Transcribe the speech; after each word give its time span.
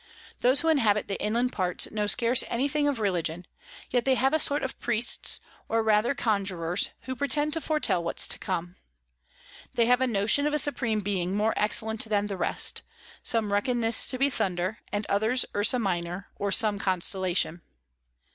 Those 0.39 0.61
who 0.61 0.67
inhabit 0.67 1.07
the 1.07 1.21
inland 1.23 1.51
Parts 1.53 1.91
know 1.91 2.07
scarce 2.07 2.43
any 2.47 2.67
thing 2.67 2.87
of 2.87 2.97
Religion; 2.99 3.45
yet 3.91 4.03
they 4.03 4.15
have 4.15 4.33
a 4.33 4.39
sort 4.39 4.63
of 4.63 4.79
Priests, 4.79 5.39
or 5.69 5.83
rather 5.83 6.15
Conjurers, 6.15 6.89
who 7.01 7.15
pretend 7.15 7.53
to 7.53 7.61
foretel 7.61 8.03
what's 8.03 8.27
to 8.29 8.39
come. 8.39 8.77
They 9.75 9.85
have 9.85 10.01
a 10.01 10.07
Notion 10.07 10.47
of 10.47 10.55
a 10.55 10.57
Supreme 10.57 11.01
Being 11.01 11.37
more 11.37 11.53
excellent 11.55 12.03
than 12.05 12.25
the 12.25 12.35
rest; 12.35 12.81
some 13.21 13.53
reckon 13.53 13.81
this 13.81 14.07
to 14.07 14.17
be 14.17 14.31
Thunder, 14.31 14.79
and 14.91 15.05
others 15.05 15.45
Ursa 15.55 15.77
Minor, 15.77 16.29
or 16.35 16.51
some 16.51 16.79
Constellation. 16.79 17.61